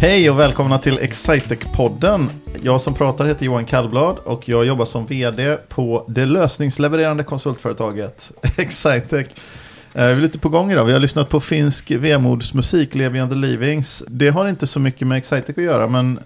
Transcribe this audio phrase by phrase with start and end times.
[0.00, 2.26] Hej och välkomna till Excitec-podden.
[2.62, 8.32] Jag som pratar heter Johan Kallblad och jag jobbar som vd på det lösningslevererande konsultföretaget
[8.58, 9.26] Excitec.
[9.94, 10.84] Eh, vi är lite på gång idag.
[10.84, 14.04] Vi har lyssnat på finsk vemodsmusik, Levi and the Leavings.
[14.08, 16.20] Det har inte så mycket med Excitec att göra, men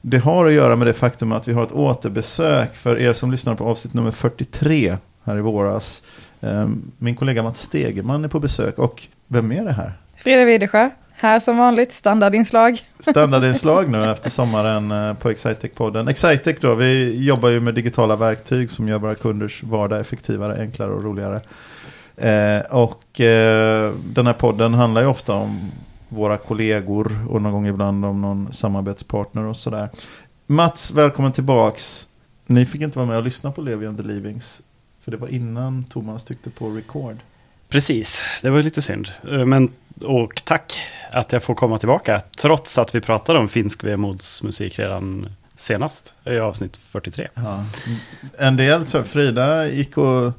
[0.00, 3.32] det har att göra med det faktum att vi har ett återbesök för er som
[3.32, 6.02] lyssnar på avsnitt nummer 43 här i våras.
[6.40, 9.92] Eh, min kollega Mats Stegeman är på besök och vem är det här?
[10.16, 10.90] Frida Widersjö
[11.20, 12.80] här som vanligt, standardinslag.
[12.98, 16.10] standardinslag nu efter sommaren eh, på Excitec-podden.
[16.10, 20.90] Excitec då, vi jobbar ju med digitala verktyg som gör våra kunders vardag effektivare, enklare
[20.90, 21.40] och roligare.
[22.16, 25.70] Eh, och eh, den här podden handlar ju ofta om
[26.08, 29.88] våra kollegor och någon gång ibland om någon samarbetspartner och sådär.
[30.46, 32.06] Mats, välkommen tillbaks.
[32.46, 34.62] Ni fick inte vara med och lyssna på Levi and the Leavings,
[35.04, 37.16] för det var innan Thomas tyckte på record.
[37.68, 39.08] Precis, det var lite synd.
[39.30, 39.70] Eh, Men,
[40.04, 40.78] och tack
[41.12, 46.38] att jag får komma tillbaka, trots att vi pratade om finsk vemodsmusik redan senast, i
[46.38, 47.28] avsnitt 43.
[47.34, 47.64] Ja.
[48.38, 50.32] En del, så Frida gick och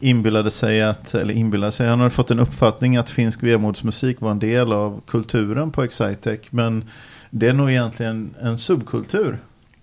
[0.00, 4.30] inbillade sig att, eller inbillade sig, han hade fått en uppfattning att finsk vemodsmusik var
[4.30, 6.40] en del av kulturen på Excitec.
[6.50, 6.90] Men
[7.30, 9.38] det är nog egentligen en subkultur.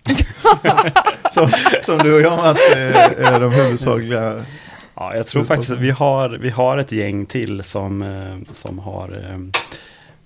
[1.30, 1.50] som,
[1.82, 4.44] som du och jag Mats är, är de huvudsakliga.
[4.94, 8.78] Ja, jag tror faktiskt att vi har, vi har ett gäng till som, eh, som
[8.78, 9.38] har eh,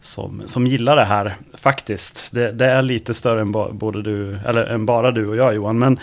[0.03, 2.33] som, som gillar det här faktiskt.
[2.33, 5.55] Det, det är lite större än, ba, både du, eller, än bara du och jag
[5.55, 5.79] Johan.
[5.79, 6.01] Men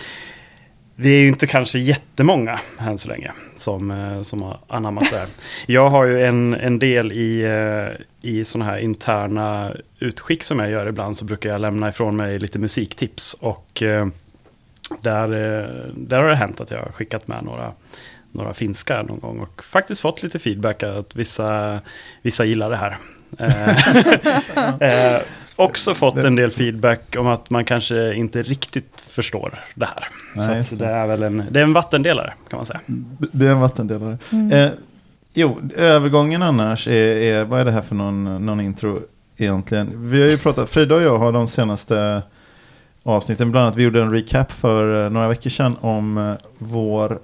[0.96, 5.18] vi är ju inte kanske jättemånga än så länge som, eh, som har anammat det
[5.18, 5.28] här.
[5.68, 10.70] Jag har ju en, en del i, eh, i sådana här interna utskick som jag
[10.70, 13.34] gör ibland så brukar jag lämna ifrån mig lite musiktips.
[13.34, 14.08] Och eh,
[15.02, 15.28] där,
[15.96, 17.72] där har det hänt att jag har skickat med några,
[18.32, 21.80] några finska någon gång och faktiskt fått lite feedback att vissa,
[22.22, 22.98] vissa gillar det här.
[23.38, 24.80] Eh,
[25.16, 25.22] eh,
[25.56, 30.08] också fått en del feedback om att man kanske inte riktigt förstår det här.
[30.36, 30.86] Nej, så det.
[30.86, 32.80] det är väl en, det är en vattendelare kan man säga.
[33.32, 34.18] Det är en vattendelare.
[34.52, 34.70] Eh,
[35.34, 39.00] jo, övergången annars är, är, vad är det här för någon, någon intro
[39.38, 40.10] egentligen?
[40.10, 42.22] Vi har ju pratat, Frida och jag har de senaste
[43.04, 47.20] avsnitten, bland annat vi gjorde en recap för eh, några veckor sedan om eh, vår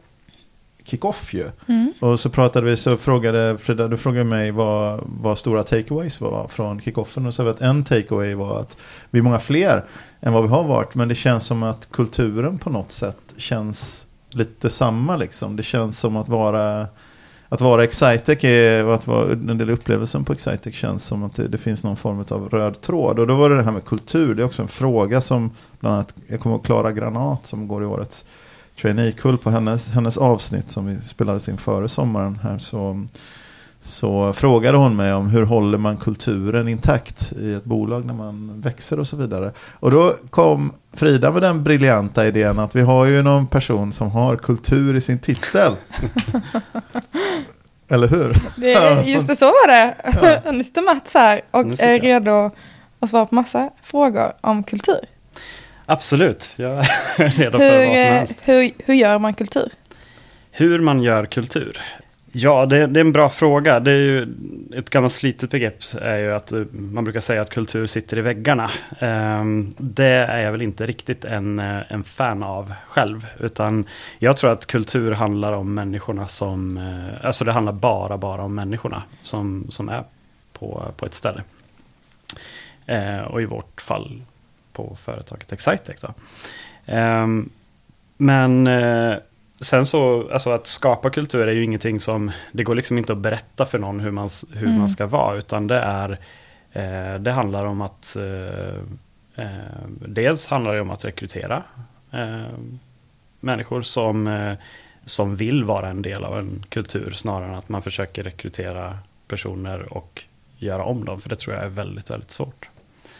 [0.85, 1.49] kickoff ju.
[1.67, 1.93] Mm.
[1.99, 6.47] Och så pratade vi, så frågade Frida, du frågade mig vad, vad stora takeaways var
[6.47, 7.25] från kickoffen.
[7.25, 8.77] Och så sa att en takeaway var att
[9.09, 9.85] vi är många fler
[10.21, 10.95] än vad vi har varit.
[10.95, 15.55] Men det känns som att kulturen på något sätt känns lite samma liksom.
[15.55, 16.87] Det känns som att vara
[17.49, 21.47] att vara Excitec är, att vara en del upplevelsen på Excitec känns som att det,
[21.47, 23.19] det finns någon form av röd tråd.
[23.19, 25.95] Och då var det det här med kultur, det är också en fråga som bland
[25.95, 28.25] annat, jag kommer ihåg Klara Granat som går i årets
[28.81, 33.05] traineekull på hennes, hennes avsnitt som vi spelades in före sommaren här så,
[33.79, 38.61] så frågade hon mig om hur håller man kulturen intakt i ett bolag när man
[38.61, 39.51] växer och så vidare.
[39.73, 44.11] Och då kom Frida med den briljanta idén att vi har ju någon person som
[44.11, 45.73] har kultur i sin titel.
[47.87, 48.37] Eller hur?
[48.55, 49.95] Det, just det, så var det.
[50.51, 52.51] Nu sitter Mats här och är redo
[52.99, 55.05] att svara på massa frågor om kultur.
[55.85, 58.41] Absolut, jag är redo för Hur, vad som eh, helst.
[58.45, 59.69] hur, hur gör man kultur?
[60.51, 61.81] Hur man gör kultur?
[62.31, 63.79] Ja, det, det är en bra fråga.
[63.79, 64.21] Det är ju
[64.75, 68.21] ett gammalt slitet begrepp är ju att eh, man brukar säga att kultur sitter i
[68.21, 68.71] väggarna.
[68.99, 73.27] Ehm, det är jag väl inte riktigt en, eh, en fan av själv.
[73.39, 73.85] Utan
[74.19, 76.79] jag tror att kultur handlar om människorna som,
[77.23, 80.03] alltså det handlar bara, bara om människorna som, som är
[80.53, 81.43] på, på ett ställe.
[83.29, 84.21] Och i vårt fall
[84.75, 86.01] på företaget Excitec.
[86.01, 86.13] Då.
[86.85, 87.49] Ehm,
[88.17, 89.15] men eh,
[89.61, 93.17] sen så, alltså att skapa kultur är ju ingenting som, det går liksom inte att
[93.19, 94.79] berätta för någon hur man, hur Mm.
[94.79, 96.09] man ska vara, utan det är,
[96.73, 98.79] eh, det handlar om att, eh,
[100.07, 101.63] dels handlar det om att rekrytera
[102.11, 102.45] eh,
[103.39, 104.55] människor som,
[105.05, 109.93] som vill vara en del av en kultur, snarare än att man försöker rekrytera personer
[109.93, 110.23] och
[110.57, 112.69] göra om dem, för det tror jag är väldigt, väldigt svårt.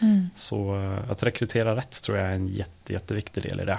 [0.02, 0.30] Mm.
[0.36, 3.78] Så eh, att rekrytera rätt tror jag är en jätte, jätteviktig del i det.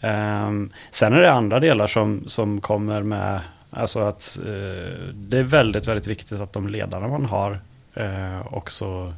[0.00, 3.40] Ehm, sen är det andra delar som, som kommer med,
[3.70, 7.60] alltså att eh, det är väldigt, väldigt viktigt att de ledarna man har
[7.94, 9.14] eh, också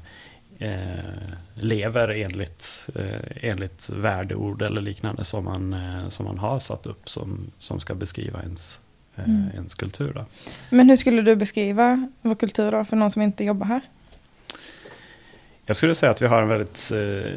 [0.59, 1.05] eh,
[1.55, 2.89] lever enligt,
[3.41, 5.77] enligt värdeord eller liknande som man,
[6.11, 8.81] som man har satt upp som, som ska beskriva ens,
[9.25, 9.51] Mm.
[9.55, 10.13] ens kultur.
[10.15, 10.25] Då.
[10.71, 13.81] Men hur skulle du beskriva vår kultur då, för någon som inte jobbar här?
[15.69, 17.33] Jag skulle säga att vi har en väldigt, eh,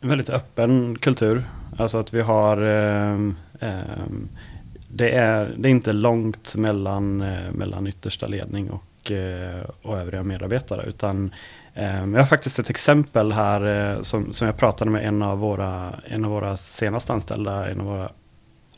[0.00, 1.44] en väldigt öppen kultur.
[1.78, 3.12] Alltså att vi har, eh,
[3.60, 4.06] eh,
[4.88, 10.22] det, är, det är inte långt mellan, eh, mellan yttersta ledning och, eh, och övriga
[10.22, 10.86] medarbetare.
[10.86, 11.34] Utan
[11.74, 16.00] eh, Jag har faktiskt ett exempel här som, som jag pratade med en av våra,
[16.06, 18.10] en av våra senaste anställda, en av våra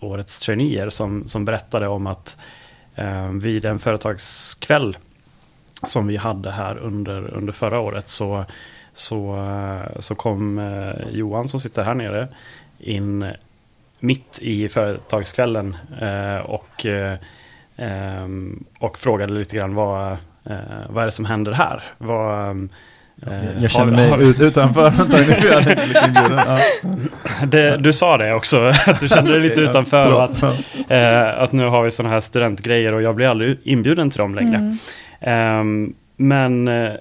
[0.01, 2.37] årets traineer som, som berättade om att
[2.95, 4.97] eh, vid en företagskväll
[5.83, 8.45] som vi hade här under, under förra året så,
[8.95, 12.29] så, eh, så kom eh, Johan som sitter här nere
[12.79, 13.33] in
[14.01, 17.19] mitt i företagskvällen eh, och, eh,
[17.77, 20.13] ehm, och frågade lite grann vad,
[20.45, 21.83] eh, vad är det som händer här?
[21.99, 22.69] Vad,
[23.15, 24.91] jag, jag känner mig har, ut, utanför.
[27.47, 30.25] det, du sa det också, att du kände dig lite utanför.
[30.25, 30.43] Att,
[30.89, 34.35] eh, att nu har vi sådana här studentgrejer och jag blir aldrig inbjuden till dem
[34.35, 34.57] längre.
[34.57, 34.79] Mm.
[35.27, 36.95] Um, men eh,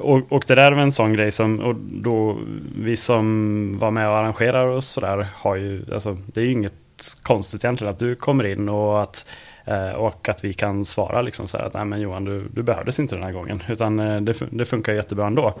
[0.00, 2.38] och, och det där är en sån grej som, och då
[2.78, 6.74] vi som var med och arrangerar och sådär har ju, alltså det är ju inget
[7.22, 9.26] konstigt egentligen att du kommer in och att
[9.64, 12.62] eh, och att vi kan svara liksom så här att nej men Johan du, du
[12.62, 13.62] behövdes inte den här gången.
[13.68, 15.54] Utan eh, det, det funkar jättebra ändå.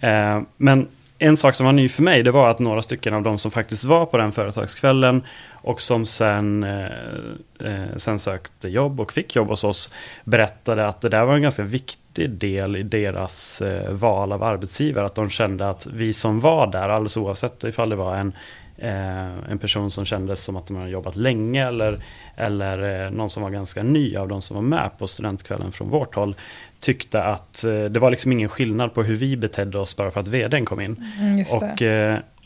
[0.00, 0.88] Ehm, men
[1.18, 3.50] en sak som var ny för mig det var att några stycken av de som
[3.50, 5.22] faktiskt var på den företagskvällen
[5.66, 11.08] och som sen, eh, sen sökte jobb och fick jobb hos oss berättade att det
[11.08, 15.06] där var en ganska viktig del i deras eh, val av arbetsgivare.
[15.06, 18.32] Att de kände att vi som var där, alldeles oavsett ifall det var en
[18.78, 22.04] Eh, en person som kändes som att de har jobbat länge eller,
[22.36, 25.90] eller eh, någon som var ganska ny av de som var med på studentkvällen från
[25.90, 26.34] vårt håll
[26.80, 30.20] tyckte att eh, det var liksom ingen skillnad på hur vi betedde oss bara för
[30.20, 31.04] att vdn kom in.
[31.20, 31.82] Mm, och.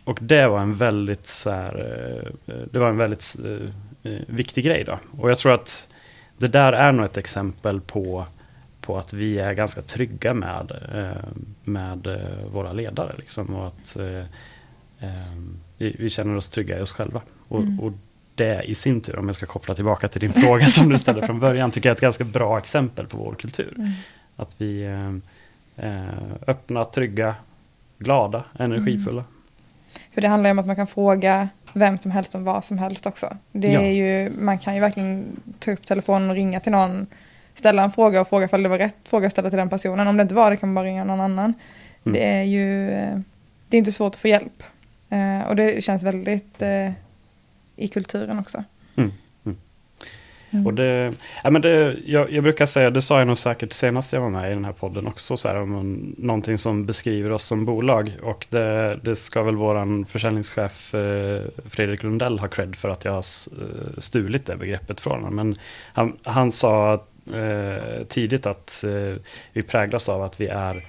[0.05, 1.75] Och det var en väldigt så här,
[2.71, 3.37] det var en väldigt
[4.27, 4.99] viktig grej då.
[5.19, 5.89] Och jag tror att
[6.39, 8.27] det där är nog ett exempel på
[8.81, 10.73] på att vi är ganska trygga med,
[11.65, 12.21] med
[12.53, 13.15] våra ledare.
[13.17, 13.97] Liksom, och att
[15.79, 17.23] vi, vi, känner oss trygga i oss själva.
[17.49, 17.81] Och, mm.
[17.81, 17.93] och,
[18.35, 21.27] det i sin tur, om jag ska koppla tillbaka till din fråga som du ställde
[21.27, 23.73] från början, tycker jag är ett ganska bra exempel på vår kultur.
[23.77, 23.91] Mm.
[24.37, 25.21] Att vi är
[25.77, 27.35] eh, eh, öppna, trygga,
[27.99, 29.21] glada, energifulla.
[29.21, 29.33] Mm.
[30.15, 32.79] För det handlar ju om att man kan fråga vem som helst om vad som
[32.79, 33.37] helst också.
[33.53, 33.87] Det är ja.
[33.87, 37.07] ju, man kan ju verkligen ta upp telefonen och ringa till någon,
[37.55, 40.09] ställa en fråga och fråga om det var rätt fråga att ställa till den personen.
[40.09, 41.55] Om det inte var det kan man bara ringa någon annan.
[42.05, 42.13] Mm.
[42.13, 42.87] Det är ju,
[43.69, 44.63] det är inte svårt att få hjälp.
[45.09, 46.91] Eh, och det känns väldigt eh,
[47.77, 48.65] i kulturen också.
[50.51, 50.67] Mm.
[50.67, 51.13] Och det,
[51.45, 54.31] ja, men det, jag, jag, brukar säga, det sa jag nog säkert senast jag var
[54.31, 58.13] med i den här podden också, så här, om någonting som beskriver oss som bolag.
[58.23, 63.13] Och det, det ska väl vår försäljningschef eh, Fredrik Lundell ha cred för att jag
[63.13, 65.37] har eh, stulit det begreppet från honom.
[65.37, 65.57] Men
[65.93, 66.95] han, han sa
[67.35, 69.23] eh, tidigt att eh,
[69.53, 70.87] vi präglas av att vi är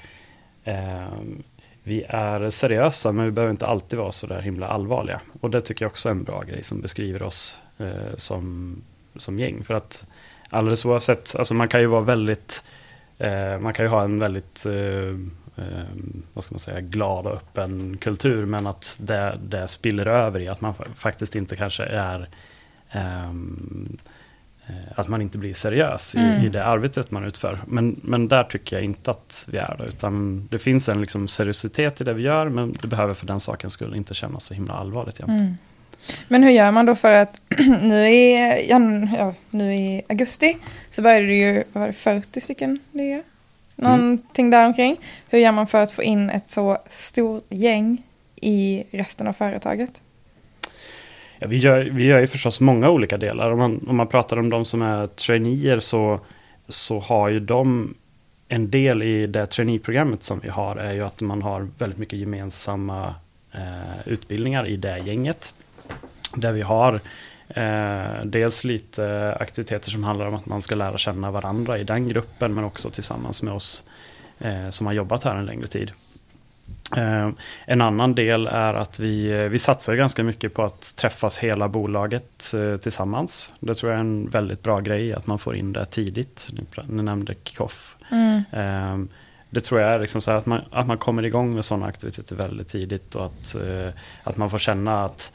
[0.64, 1.08] eh,
[1.84, 5.22] vi är seriösa men vi behöver inte alltid vara så där himla allvarliga.
[5.42, 8.76] Och det tycker jag också är en bra grej som beskriver oss eh, som,
[9.16, 9.64] som gäng.
[9.64, 10.08] För att
[10.50, 12.64] alldeles oavsett, alltså man kan ju vara väldigt,
[13.18, 15.10] eh, man kan ju ha en väldigt, eh,
[15.56, 15.86] eh
[16.34, 18.46] vad ska man säga, glad och öppen kultur.
[18.46, 22.30] Men att det, det spiller över i att man faktiskt inte kanske är
[22.96, 24.00] um,
[24.72, 26.46] Eh, att man inte blir seriös i, mm.
[26.46, 27.60] i, det arbetet man utför.
[27.68, 31.28] Men, men där tycker jag inte att vi är det, utan det finns en liksom
[31.28, 34.54] seriositet i det vi gör, men det behöver för den sakens skull inte kännas så
[34.54, 35.30] himla allvarligt jämt.
[35.30, 35.58] Mm.
[36.28, 37.42] Men hur gör man då för att
[37.82, 40.58] nu i, ja, nu i augusti
[40.90, 43.22] så började det ju, vad var det, 40 stycken nya?
[43.76, 44.52] Någonting mm.
[44.52, 44.98] däromkring.
[45.30, 48.04] Hur gör man för att få in ett så stort gäng
[48.36, 50.02] i resten av företaget?
[51.40, 53.52] Ja, vi, gör, vi gör ju förstås många olika delar.
[53.52, 56.20] Om man, om man pratar om de som är traineer så,
[56.68, 57.96] så har ju de
[58.48, 62.20] en del i det traineeprogrammet som vi har är ju att man har väldigt mycket
[62.20, 63.16] gemensamma
[63.52, 65.54] eh, utbildningar i det gänget.
[66.36, 67.02] Där vi har
[67.50, 72.08] eh, dels lite aktiviteter som handlar om att man ska lära känna varandra i den
[72.08, 73.84] gruppen men också tillsammans med oss
[74.40, 75.92] eh, som har jobbat här en längre tid.
[76.98, 77.30] Eh,
[77.66, 81.68] en annan del är att vi, eh, vi satsar ganska mycket på att träffas hela
[81.68, 83.54] bolaget eh, tillsammans.
[83.60, 86.50] Det tror jag är en väldigt bra grej, att man får in det tidigt.
[86.88, 87.98] Ni nämnde kickoff.
[88.12, 89.08] Mm.
[89.50, 92.36] Det tror jag är liksom så att, man, att man kommer igång med sådana aktiviteter
[92.36, 93.56] väldigt tidigt och att,
[94.24, 95.32] att man får känna att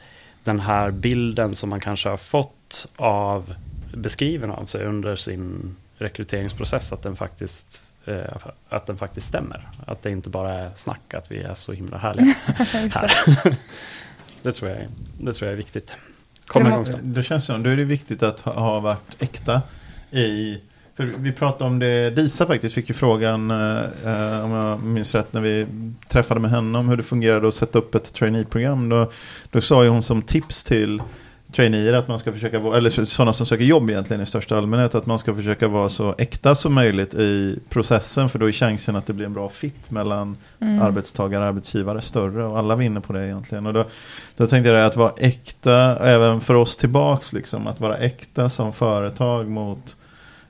[0.47, 3.55] den här bilden som man kanske har fått av
[3.93, 8.35] beskriven av sig under sin rekryteringsprocess, att den faktiskt Eh,
[8.69, 9.69] att den faktiskt stämmer.
[9.85, 12.25] Att det inte bara är snack att vi är så himla härliga
[12.93, 13.11] här.
[14.41, 14.87] det, tror jag,
[15.19, 15.95] det tror jag är viktigt.
[16.45, 19.61] Kom igång Det känns som, då är det viktigt att ha varit äkta
[20.11, 20.61] i
[20.97, 25.33] för vi pratade om det, Disa faktiskt fick ju frågan, eh, om jag minns rätt,
[25.33, 25.67] när vi
[26.09, 28.89] träffade med henne om hur det fungerade att sätta upp ett trainee-program.
[28.89, 29.11] Då,
[29.51, 31.01] då sa ju hon som tips till
[31.51, 34.95] traineer att man ska försöka vara, eller sådana som söker jobb egentligen i största allmänhet,
[34.95, 38.95] att man ska försöka vara så äkta som möjligt i processen för då är chansen
[38.95, 40.81] att det blir en bra fit mellan mm.
[40.81, 43.65] arbetstagare och arbetsgivare större och alla vinner på det egentligen.
[43.65, 43.85] Och då,
[44.37, 48.73] då tänkte jag att vara äkta, även för oss tillbaks liksom, att vara äkta som
[48.73, 49.95] företag mot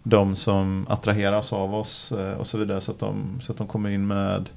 [0.09, 3.67] de som attraheras av oss eh, och så vidare så att de, så att de
[3.67, 4.49] kommer in med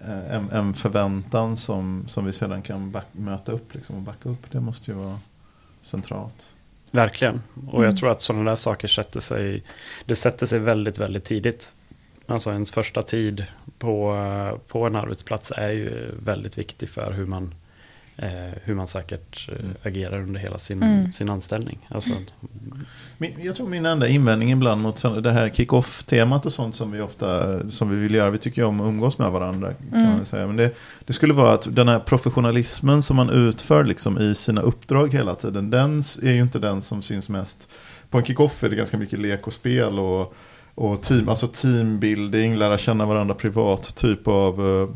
[0.00, 4.28] eh, en, en förväntan som, som vi sedan kan back, möta upp liksom, och backa
[4.28, 4.50] upp.
[4.50, 5.18] Det måste ju vara
[5.80, 6.50] centralt.
[6.90, 7.42] Verkligen.
[7.68, 7.84] Och mm.
[7.84, 9.64] jag tror att sådana där saker sätter sig,
[10.06, 11.72] det sätter sig väldigt, väldigt tidigt.
[12.26, 13.46] Alltså ens första tid
[13.78, 17.50] på, på en arbetsplats är ju väldigt viktig för hur man eh,
[18.64, 19.76] hur man säkert eh, mm.
[19.82, 21.12] agerar under hela sin, mm.
[21.12, 21.88] sin anställning.
[21.88, 22.10] Alltså,
[23.18, 27.00] min, jag tror min enda invändning ibland mot det här kick-off-temat och sånt som vi
[27.00, 29.74] ofta som vi vill göra, vi tycker ju om att umgås med varandra.
[29.74, 30.16] Kan mm.
[30.16, 30.46] man säga.
[30.46, 30.70] Men det,
[31.04, 35.34] det, skulle vara att den här professionalismen som man utför liksom i sina uppdrag hela
[35.34, 37.68] tiden, den är ju inte den som syns mest.
[38.10, 40.34] På en kick-off är det ganska mycket lek och spel och
[40.74, 44.88] och team, alltså teambuilding, lära känna varandra privat, typ av uh,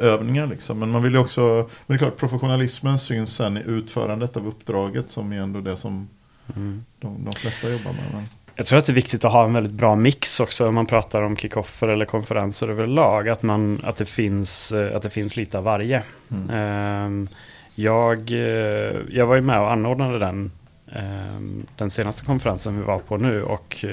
[0.00, 0.46] övningar.
[0.46, 0.78] Liksom.
[0.78, 4.48] Men man vill ju också, men det är klart professionalismen syns sen i utförandet av
[4.48, 6.08] uppdraget som är ändå det som
[6.56, 6.84] mm.
[6.98, 8.04] de, de flesta jobbar med.
[8.12, 8.24] Men.
[8.58, 10.86] Jag tror att det är viktigt att ha en väldigt bra mix också om man
[10.86, 13.28] pratar om kickoffer eller konferenser överlag.
[13.28, 16.02] Att, man, att, det, finns, eh, att det finns lite av varje.
[16.30, 16.50] Mm.
[16.50, 17.28] Ehm,
[17.74, 20.52] jag, eh, jag var ju med och anordnade den,
[20.92, 23.42] ehm, den senaste konferensen vi var på nu.
[23.42, 23.84] Och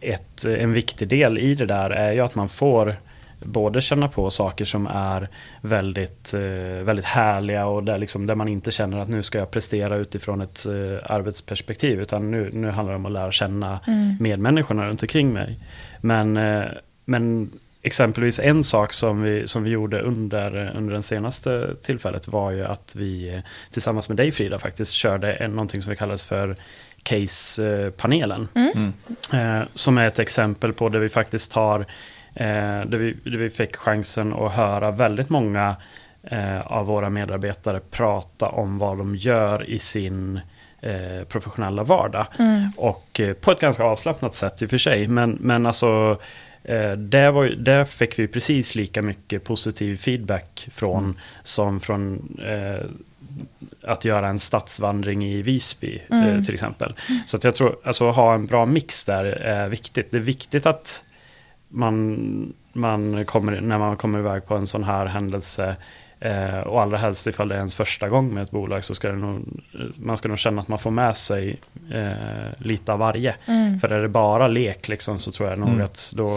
[0.00, 2.96] ett, en viktig del i det där är ju att man får
[3.44, 5.28] både känna på saker som är
[5.60, 9.50] väldigt, eh, väldigt härliga och där, liksom, där man inte känner att nu ska jag
[9.50, 14.16] prestera utifrån ett eh, arbetsperspektiv utan nu, nu handlar det om att lära känna mm.
[14.20, 15.60] medmänniskorna runt omkring mig.
[16.00, 16.64] Men, eh,
[17.04, 17.50] men
[17.82, 22.64] exempelvis en sak som vi, som vi gjorde under, under den senaste tillfället var ju
[22.64, 26.56] att vi tillsammans med dig Frida faktiskt körde en, någonting som vi kallades för
[27.02, 28.48] Case-panelen.
[28.54, 28.92] Mm.
[29.32, 31.86] Eh, som är ett exempel på där vi faktiskt tar
[32.34, 35.76] där, vi, där vi fick chansen att höra väldigt många
[36.22, 40.40] eh, av våra medarbetare prata om vad de gör i sin
[40.80, 42.26] eh, professionella vardag.
[42.38, 42.70] Mm.
[42.76, 45.08] Och eh, på ett ganska avslappnat sätt i och för sig.
[45.08, 46.20] Men, men alltså
[46.64, 51.16] eh, där, var, där fick vi precis lika mycket positiv feedback från mm.
[51.42, 52.90] som från eh,
[53.82, 56.44] att göra en stadsvandring i Visby mm.
[56.44, 56.94] till exempel.
[57.08, 57.20] Mm.
[57.26, 60.10] Så att jag tror, alltså ha en bra mix där är viktigt.
[60.10, 61.04] Det är viktigt att
[61.72, 65.76] man, man kommer, när man kommer iväg på en sån här händelse
[66.20, 69.08] eh, och allra helst ifall det är ens första gång med ett bolag så ska
[69.08, 69.60] det nog,
[69.96, 71.60] man ska nog känna att man får med sig
[71.92, 73.34] eh, lite av varje.
[73.46, 73.80] Mm.
[73.80, 75.84] För är det bara lek liksom, så tror jag nog mm.
[75.84, 76.36] att då...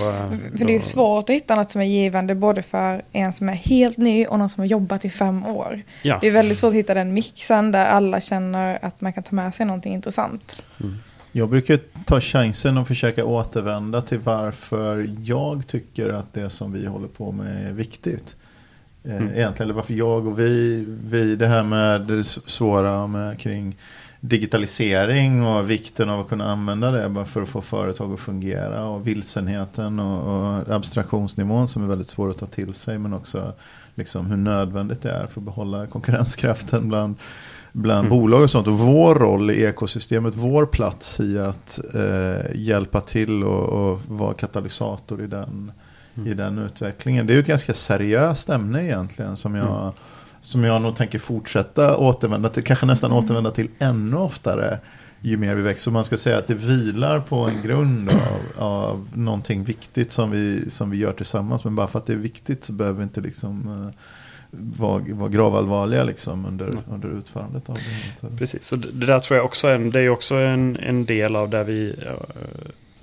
[0.58, 3.54] För det är svårt att hitta något som är givande både för en som är
[3.54, 5.82] helt ny och någon som har jobbat i fem år.
[6.02, 6.18] Ja.
[6.22, 9.36] Det är väldigt svårt att hitta den mixen där alla känner att man kan ta
[9.36, 10.64] med sig någonting intressant.
[10.80, 10.96] Mm.
[11.38, 16.86] Jag brukar ta chansen och försöka återvända till varför jag tycker att det som vi
[16.86, 18.36] håller på med är viktigt.
[19.04, 19.24] Eh, mm.
[19.24, 23.78] Egentligen, eller varför jag och vi, vi det här med det svåra med kring
[24.20, 28.86] digitalisering och vikten av att kunna använda det bara för att få företag att fungera
[28.86, 33.54] och vilsenheten och, och abstraktionsnivån som är väldigt svår att ta till sig men också
[33.96, 37.16] liksom hur nödvändigt det är för att behålla konkurrenskraften bland
[37.76, 38.20] bland mm.
[38.20, 38.68] bolag och sånt.
[38.68, 44.34] Och vår roll i ekosystemet, vår plats i att eh, hjälpa till och, och vara
[44.34, 45.72] katalysator i den,
[46.16, 46.32] mm.
[46.32, 47.28] i den utvecklingen.
[47.28, 49.94] Det är ju ett ganska seriöst ämne egentligen som jag, mm.
[50.42, 53.24] som jag nog tänker fortsätta återvända till, kanske nästan mm.
[53.24, 54.80] återvända till ännu oftare
[55.22, 55.84] ju mer vi växer.
[55.84, 60.32] Så man ska säga att det vilar på en grund av, av någonting viktigt som
[60.32, 61.64] vi, som vi gör tillsammans.
[61.64, 64.02] Men bara för att det är viktigt så behöver vi inte liksom eh,
[64.60, 66.80] var, var gravallvarliga liksom under, mm.
[66.92, 67.76] under utförandet av
[68.22, 68.38] det.
[68.38, 71.50] Precis, så det där tror jag också är, det är också en, en del av
[71.50, 71.96] det vi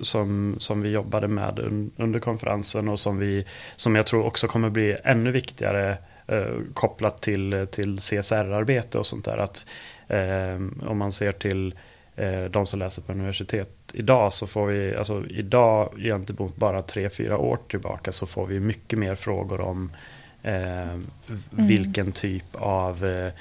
[0.05, 1.59] som, som vi jobbade med
[1.97, 3.45] under konferensen och som, vi,
[3.75, 9.25] som jag tror också kommer bli ännu viktigare eh, kopplat till, till CSR-arbete och sånt
[9.25, 9.37] där.
[9.37, 9.65] Att,
[10.07, 11.75] eh, om man ser till
[12.15, 17.09] eh, de som läser på universitet idag så får vi, alltså idag gentemot bara tre,
[17.09, 20.12] fyra år tillbaka så får vi mycket mer frågor om Eh,
[20.43, 21.07] mm.
[21.49, 23.33] Vilken typ av, eh,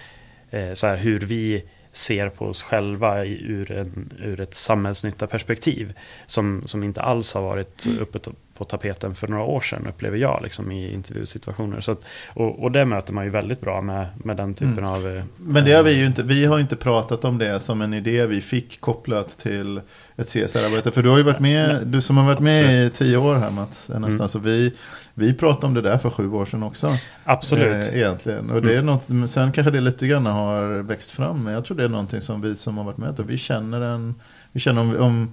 [0.50, 5.92] eh, så här, hur vi ser på oss själva ur, en, ur ett samhällsnytta perspektiv.
[6.26, 7.98] Som, som inte alls har varit mm.
[7.98, 8.18] uppe
[8.62, 11.80] på tapeten för några år sedan, upplever jag, liksom, i intervjusituationer.
[11.80, 14.90] Så att, och, och det möter man ju väldigt bra med, med den typen mm.
[14.90, 15.16] av...
[15.16, 17.94] Eh, Men det har vi ju inte, vi har inte pratat om det som en
[17.94, 19.80] idé vi fick kopplat till
[20.16, 20.90] ett CSR-arbete.
[20.90, 22.92] För du har ju varit med, du som har varit med Absolut.
[22.92, 24.14] i tio år här Mats, nästan.
[24.14, 24.28] Mm.
[24.28, 24.72] Så vi,
[25.14, 26.96] vi pratade om det där för sju år sedan också.
[27.24, 27.88] Absolut.
[27.88, 28.50] Eh, egentligen.
[28.50, 28.86] Och det är mm.
[28.86, 31.44] något, sen kanske det lite grann har växt fram.
[31.44, 33.80] Men jag tror det är någonting som vi som har varit med och vi känner
[33.80, 34.14] en,
[34.52, 35.32] vi känner om, om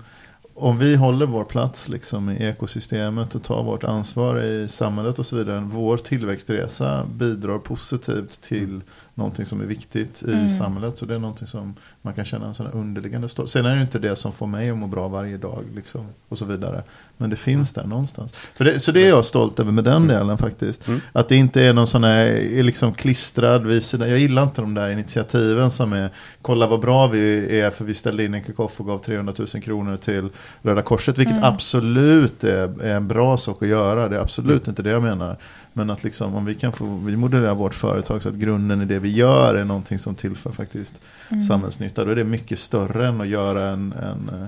[0.59, 5.25] om vi håller vår plats liksom i ekosystemet och tar vårt ansvar i samhället och
[5.25, 5.59] så vidare.
[5.59, 8.81] Vår tillväxtresa bidrar positivt till
[9.13, 10.49] någonting som är viktigt i mm.
[10.49, 10.97] samhället.
[10.97, 13.51] Så det är någonting som man kan känna en sån underliggande stolthet.
[13.51, 15.63] Sen är det inte det som får mig att må bra varje dag.
[15.75, 16.83] Liksom, och så vidare.
[17.17, 18.33] Men det finns där någonstans.
[18.33, 20.07] För det, så det är jag stolt över med den mm.
[20.07, 20.87] delen faktiskt.
[20.87, 21.01] Mm.
[21.11, 24.09] Att det inte är någon sån här liksom klistrad vid sidan.
[24.09, 26.09] Jag gillar inte de där initiativen som är
[26.41, 29.47] kolla vad bra vi är för vi ställde in en kickoff och gav 300 000
[29.47, 30.29] kronor till
[30.61, 31.17] Röda Korset.
[31.17, 31.53] Vilket mm.
[31.53, 34.09] absolut är, är, en bra sak att göra.
[34.09, 34.71] Det är absolut mm.
[34.71, 35.37] inte det jag menar.
[35.73, 38.85] Men att liksom, om vi kan få vi modellerar vårt företag så att grunden i
[38.85, 41.41] det vi gör är någonting som tillför faktiskt mm.
[41.41, 41.88] samhällsnytta.
[41.95, 44.47] Då är det mycket större än att göra en, en eh,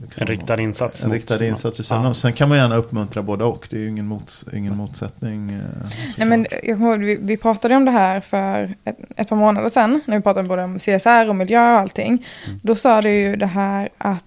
[0.00, 1.04] Liksom, en riktad insats.
[1.04, 1.86] En riktad insats.
[1.86, 2.14] Sen, ja.
[2.14, 3.66] sen kan man gärna uppmuntra både och.
[3.70, 5.50] Det är ju ingen, mots, ingen motsättning.
[5.50, 6.46] Eh, Nej, men,
[7.00, 10.00] vi, vi pratade om det här för ett, ett par månader sedan.
[10.06, 12.26] När vi pratade både om CSR och miljö och allting.
[12.46, 12.60] Mm.
[12.62, 14.24] Då sa du ju det här att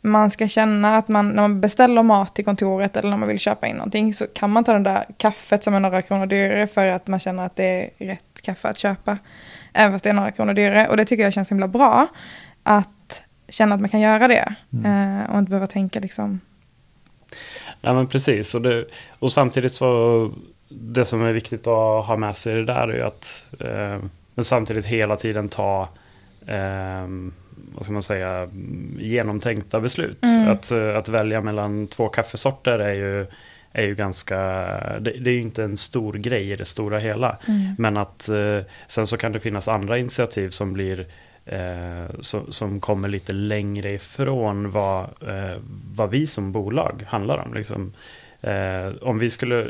[0.00, 3.38] man ska känna att man, när man beställer mat till kontoret eller när man vill
[3.38, 6.66] köpa in någonting så kan man ta den där kaffet som är några kronor dyrare
[6.66, 9.18] för att man känner att det är rätt kaffe att köpa.
[9.72, 10.88] Även fast det är några kronor dyrare.
[10.88, 12.06] Och det tycker jag känns himla bra.
[12.62, 14.54] Att känna att man kan göra det.
[14.72, 15.20] Mm.
[15.20, 16.40] Eh, och inte behöva tänka liksom.
[17.80, 18.54] Nej men precis.
[18.54, 18.84] Och, det,
[19.18, 20.32] och samtidigt så
[20.68, 24.44] det som är viktigt att ha med sig det där är ju att eh, men
[24.44, 25.88] samtidigt hela tiden ta
[26.46, 27.06] eh,
[27.74, 28.48] vad ska man säga,
[28.98, 30.24] genomtänkta beslut.
[30.24, 30.48] Mm.
[30.48, 33.26] Att, eh, att välja mellan två kaffesorter är ju,
[33.72, 34.36] är ju ganska,
[35.00, 37.38] det, det är ju inte en stor grej i det stora hela.
[37.48, 37.74] Mm.
[37.78, 41.06] Men att eh, sen så kan det finnas andra initiativ som blir
[41.46, 45.58] eh, så, som kommer lite längre ifrån vad, eh,
[45.94, 47.54] vad vi som bolag handlar om.
[47.54, 47.92] Liksom,
[48.40, 49.64] eh, om vi skulle,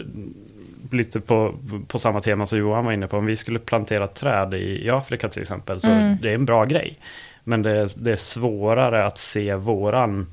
[0.91, 1.55] lite på,
[1.87, 4.91] på samma tema som Johan var inne på, om vi skulle plantera träd i, i
[4.91, 6.17] Afrika till exempel, så mm.
[6.23, 6.99] det är en bra grej.
[7.45, 10.27] Men det, det är svårare att se våran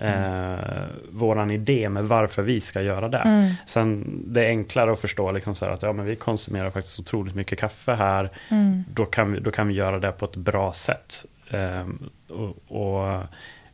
[0.00, 3.18] Eh, våran idé med varför vi ska göra det.
[3.18, 3.52] Mm.
[3.66, 7.34] Sen det är enklare att förstå liksom så att ja, men vi konsumerar faktiskt otroligt
[7.34, 8.30] mycket kaffe här.
[8.48, 8.84] Mm.
[8.94, 11.24] Då, kan vi, då kan vi göra det på ett bra sätt.
[11.50, 11.86] Eh,
[12.30, 13.22] och, och,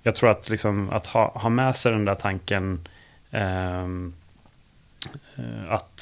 [0.03, 2.89] jag tror att, liksom, att ha, ha med sig den där tanken
[3.31, 4.15] ehm,
[5.37, 5.99] eh, att,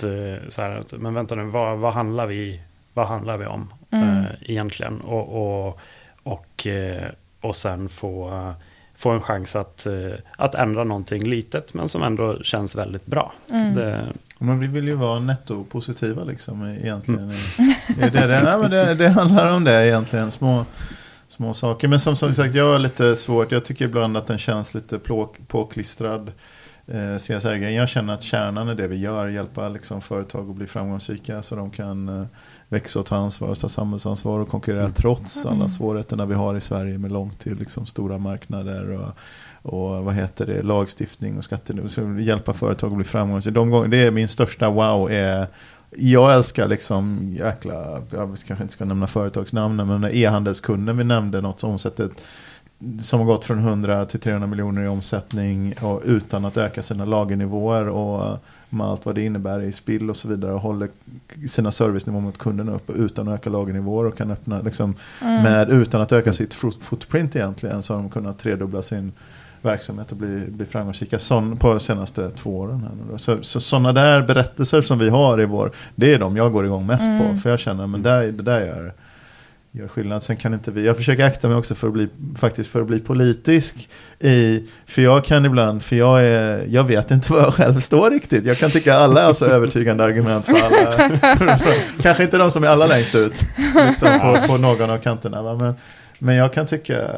[0.49, 2.61] så här, men vänta nu, vad, vad, handlar, vi,
[2.95, 4.19] vad handlar vi om mm.
[4.19, 5.01] Eh, egentligen?
[5.01, 5.81] och, och
[6.23, 8.55] och, eh, och sen få,
[9.03, 9.93] få en chans att, eh,
[10.37, 13.33] att ändra någonting litet men som ändå känns väldigt bra.
[13.51, 13.75] Mm.
[13.75, 14.07] Det,
[14.39, 17.21] men vi vill ju vara nettopositiva liksom egentligen.
[17.21, 17.75] Mm.
[17.99, 20.65] Det, det, det, nej, det, det handlar om det egentligen, små,
[21.29, 21.89] små saker.
[21.89, 24.99] Men som, som sagt, jag har lite svårt, jag tycker ibland att den känns lite
[24.99, 26.33] plå, påklistrad.
[26.87, 27.75] Eh, CSR-grejen.
[27.75, 31.57] Jag känner att kärnan är det vi gör, hjälpa liksom, företag att bli framgångsrika så
[31.57, 32.27] de kan eh,
[32.73, 34.93] växa och ta ansvar och ta samhällsansvar och konkurrera mm.
[34.93, 39.09] trots alla svårigheterna vi har i Sverige med långt till liksom stora marknader och,
[39.73, 41.89] och vad heter det, lagstiftning och skatter.
[41.89, 43.55] Så hjälpa företag att bli framgångsrika.
[43.55, 45.11] De det är min största wow.
[45.11, 45.47] Är,
[45.91, 51.61] jag älskar liksom, jäkla, jag kanske inte ska nämna företagsnamnen, men e-handelskunden vi nämnde, något
[51.61, 52.09] som omsätter
[53.01, 57.05] som har gått från 100 till 300 miljoner i omsättning och utan att öka sina
[57.05, 58.39] lagernivåer och
[58.73, 60.89] med allt vad det innebär i spill och så vidare och håller
[61.49, 65.43] sina servicenivåer mot kunderna uppe utan att öka lagernivåer och kan öppna liksom, mm.
[65.43, 69.13] med, utan att öka sitt footprint egentligen så har de kunnat tredubbla sin
[69.63, 72.81] verksamhet och bli, bli framgångsrika sån, på de senaste två åren.
[73.11, 76.53] Här så, så sådana där berättelser som vi har i vår, det är de jag
[76.53, 77.19] går igång mest mm.
[77.29, 77.37] på.
[77.37, 78.93] För jag känner att det där är
[79.75, 80.23] gör skillnad.
[80.23, 82.87] Sen kan inte vi, jag försöker akta mig också för att bli, faktiskt för att
[82.87, 83.89] bli politisk.
[84.19, 88.11] I, för jag kan ibland, för jag, är, jag vet inte var jag själv står
[88.11, 88.45] riktigt.
[88.45, 91.11] Jag kan tycka alla har så övertygande argument för alla.
[92.03, 93.43] Kanske inte de som är alla längst ut,
[93.89, 95.55] liksom på, på någon av kanterna.
[95.55, 95.75] Men,
[96.23, 97.11] men jag kan tycka,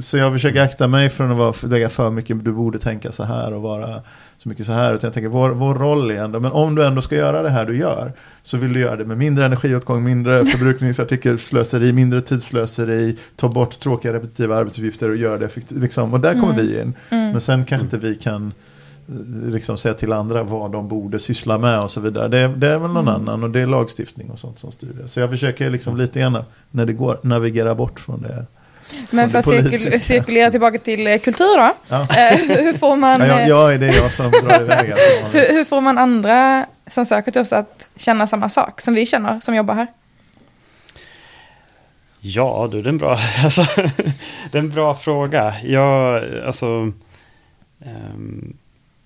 [0.00, 3.24] så jag försöker akta mig från att vara, lägga för mycket, du borde tänka så
[3.24, 4.02] här och vara
[4.36, 4.94] så mycket så här.
[4.94, 7.50] Utan jag tänker, vår, vår roll är ändå, men om du ändå ska göra det
[7.50, 13.18] här du gör, så vill du göra det med mindre energiåtgång, mindre förbrukningsartikelslöseri, mindre tidslöseri,
[13.36, 15.78] ta bort tråkiga repetitiva arbetsuppgifter och göra det effektivt.
[15.78, 16.14] Liksom.
[16.14, 16.66] Och där kommer mm.
[16.66, 16.94] vi in.
[17.10, 17.32] Mm.
[17.32, 18.52] Men sen kanske inte vi kan
[19.52, 22.28] liksom säga till andra vad de borde syssla med och så vidare.
[22.28, 23.14] Det, det är väl någon mm.
[23.14, 25.08] annan och det är lagstiftning och sånt som styr det.
[25.08, 28.46] Så jag försöker liksom lite grann när det går navigera bort från det.
[29.10, 31.74] Men för att cirkul cirkulera tillbaka till eh, kultur då.
[31.88, 32.00] Ja.
[32.00, 33.20] Eh, hur får man...
[33.20, 34.92] Ja, jag, jag, det är jag som drar iväg.
[34.92, 35.38] Alltså.
[35.38, 39.06] hur, hur får man andra som söker till oss att känna samma sak som vi
[39.06, 39.86] känner som jobbar här?
[42.24, 43.66] Ja, du, det är en bra, alltså,
[44.50, 45.54] det är en bra fråga.
[45.62, 46.66] Jag, alltså,
[47.84, 48.56] um,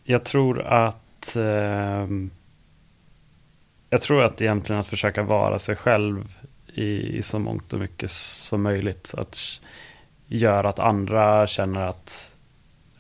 [0.07, 2.31] jag tror att um,
[3.91, 6.39] jag tror att egentligen att försöka vara sig själv
[6.75, 9.15] i, i så mångt och mycket som möjligt.
[9.17, 9.39] Att
[10.27, 12.37] göra att andra känner att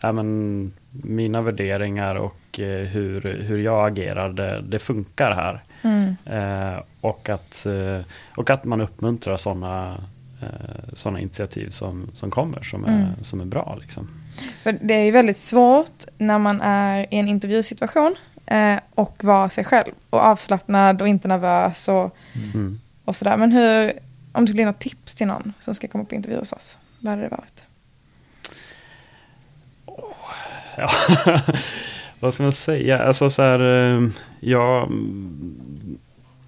[0.00, 5.62] ja, men, mina värderingar och eh, hur, hur jag agerar, det, det funkar här.
[5.82, 6.16] Mm.
[6.24, 8.00] Eh, och, att, eh,
[8.36, 10.04] och att man uppmuntrar sådana
[10.42, 13.24] eh, såna initiativ som, som kommer, som är, mm.
[13.24, 13.78] som är bra.
[13.80, 14.08] Liksom.
[14.62, 19.48] För det är ju väldigt svårt när man är i en intervjusituation eh, och vara
[19.48, 22.16] sig själv och avslappnad och inte nervös och,
[22.54, 22.80] mm.
[23.04, 23.36] och sådär.
[23.36, 23.92] Men hur,
[24.32, 26.78] om det skulle bli något tips till någon som ska komma på intervju hos oss,
[27.00, 27.62] vad hade det varit?
[29.86, 30.14] Oh,
[30.76, 30.90] ja.
[32.20, 32.98] vad ska man säga?
[32.98, 34.08] Alltså så här, eh,
[34.40, 34.88] ja,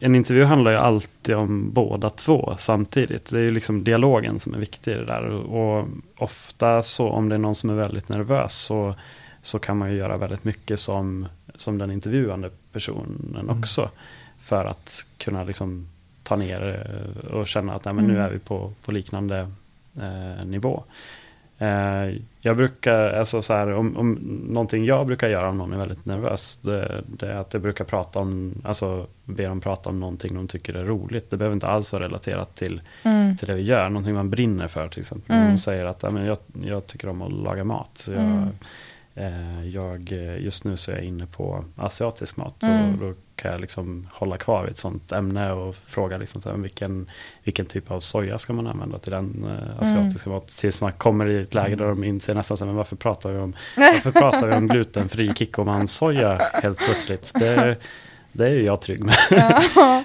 [0.00, 3.30] en intervju handlar ju alltid om båda två samtidigt.
[3.30, 5.24] Det är ju liksom dialogen som är viktig i det där.
[5.30, 8.94] Och ofta så om det är någon som är väldigt nervös så,
[9.42, 13.58] så kan man ju göra väldigt mycket som, som den intervjuande personen mm.
[13.58, 13.90] också.
[14.38, 15.88] För att kunna liksom
[16.22, 16.86] ta ner
[17.32, 18.26] och känna att nej, men nu mm.
[18.26, 19.50] är vi på, på liknande
[20.00, 20.84] eh, nivå.
[21.58, 24.12] Eh, jag brukar, alltså så här, om, om
[24.48, 27.84] någonting jag brukar göra om någon är väldigt nervös, det, det, är att jag brukar
[27.84, 31.30] prata om, alltså be dem prata om någonting de tycker är roligt.
[31.30, 33.36] Det behöver inte alls vara relaterat till, mm.
[33.36, 35.36] till det vi gör, någonting man brinner för till exempel.
[35.36, 35.46] Mm.
[35.46, 37.90] Om de säger att ja, men jag, jag tycker om att laga mat.
[37.94, 38.48] Så jag, mm.
[39.14, 42.92] Eh, jag, just nu så är jag inne på asiatisk mat mm.
[42.92, 46.48] och då kan jag liksom hålla kvar vid ett sånt ämne och fråga liksom så
[46.48, 47.10] här, vilken,
[47.44, 50.34] vilken typ av soja ska man använda till den uh, asiatiska mm.
[50.34, 50.48] mat.
[50.48, 53.32] Tills man kommer i ett läge där de inser nästan så här, men varför pratar
[53.32, 57.32] vi om, varför pratar vi om glutenfri kikkoman-soja helt plötsligt?
[57.34, 57.76] Det,
[58.32, 59.16] det är ju jag trygg med.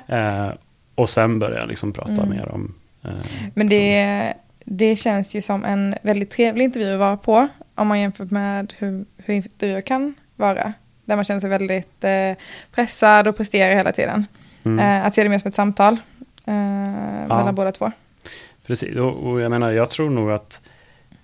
[0.09, 0.53] uh,
[0.95, 2.29] och sen börjar jag liksom prata mm.
[2.29, 3.11] mer om uh,
[3.53, 4.33] Men det,
[4.65, 8.73] det känns ju som en väldigt trevlig intervju att vara på om man jämför med
[8.77, 10.73] hur, hur intervjuer kan vara.
[11.05, 14.25] Där man känner sig väldigt eh, pressad och presterar hela tiden.
[14.63, 14.79] Mm.
[14.79, 15.93] Eh, att se det mer som ett samtal
[16.45, 16.53] eh,
[17.27, 17.37] ja.
[17.37, 17.91] mellan båda två.
[18.65, 20.61] Precis, och, och, jag menar jag tror nog att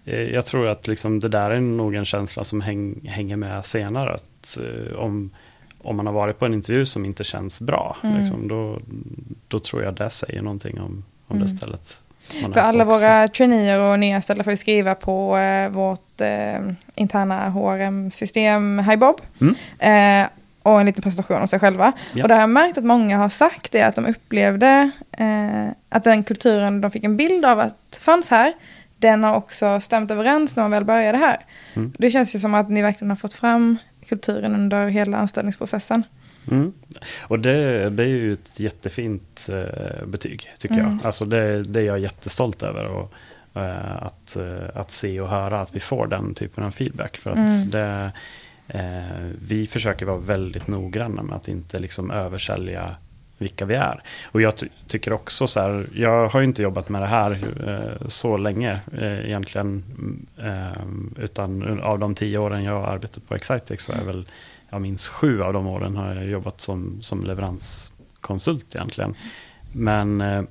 [0.05, 3.65] eh, jag tror att liksom det där är nog en känsla som häng, hänger med
[3.65, 4.13] senare.
[4.13, 5.29] Att, eh, om,
[5.81, 8.19] om man har varit på en intervju som inte känns bra, mm.
[8.19, 8.79] liksom, då,
[9.47, 11.47] då tror jag det säger någonting om, om mm.
[11.47, 12.01] det stället.
[12.53, 12.99] För alla också.
[12.99, 16.59] våra traineer och nyanställda får skriva på eh, vårt eh,
[16.95, 19.21] interna HRM-system HiBob.
[19.41, 19.55] Mm.
[19.79, 20.29] Eh,
[20.63, 21.91] och en liten presentation om sig själva.
[22.13, 22.23] Ja.
[22.23, 26.03] Och det har jag märkt att många har sagt det, att de upplevde eh, att
[26.03, 28.53] den kulturen de fick en bild av att fanns här,
[28.97, 31.45] den har också stämt överens när man väl började här.
[31.75, 31.93] Mm.
[31.97, 33.77] Det känns ju som att ni verkligen har fått fram
[34.07, 36.03] kulturen under hela anställningsprocessen.
[36.51, 36.73] Mm.
[37.21, 40.85] Och det, det, är ju ett jättefint eh, betyg tycker mm.
[40.85, 41.05] jag.
[41.05, 42.85] Alltså det, det, är jag jättestolt över.
[42.85, 43.13] Och,
[43.61, 47.17] eh, att, eh, att se och höra att vi får den typen av feedback.
[47.17, 47.69] För att mm.
[47.69, 48.11] det,
[49.41, 52.95] vi försöker vara väldigt noggranna med att inte liksom översälja
[53.39, 54.03] vilka vi är.
[54.31, 57.31] Och jag ty tycker också så här, jag har ju inte jobbat med det här
[57.67, 59.83] eh, så länge eh, egentligen.
[60.37, 64.27] Eh, utan av de tio åren jag har arbetat på Excitex så är väl
[64.69, 69.15] jag minns sju av de åren har jag jobbat som, som leveranskonsult egentligen.
[69.71, 70.43] Men, eh,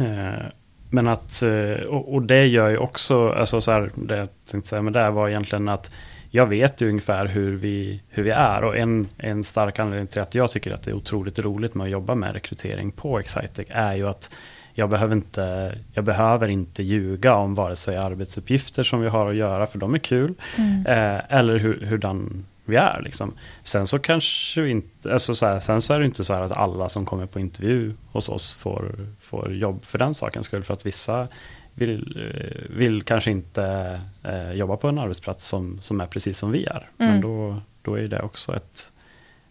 [0.00, 0.42] eh
[0.90, 4.68] men att, eh, och, och, det gör ju också, alltså så här, det jag tänkte
[4.70, 5.94] säga med det var egentligen att
[6.30, 10.22] jag vet ju ungefär hur vi, hur vi är och en, en stark anledning till
[10.22, 13.66] att jag tycker att det är otroligt roligt med att jobba med rekrytering på Excitec
[13.68, 14.30] är ju att
[14.74, 19.36] jag behöver, inte, jag behöver inte ljuga om vare sig arbetsuppgifter som vi har att
[19.36, 20.86] göra, för de är kul, mm.
[20.86, 23.02] eh, eller hur, hur den vi är.
[23.02, 23.34] Liksom.
[23.62, 26.52] Sen så kanske inte, alltså så här, sen så är det inte så här att
[26.52, 30.64] alla som kommer på intervju hos oss får, får jobb för den sakens skull.
[30.64, 31.28] För att vissa
[31.74, 36.52] vill, eh, vill kanske inte eh, jobba på en arbetsplats som, som är precis som
[36.52, 36.90] vi är.
[36.98, 37.12] Mm.
[37.12, 38.92] Men då, då är det också ett,